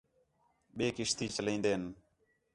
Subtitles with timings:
[0.75, 1.83] ٻئے کشتی چلائیندین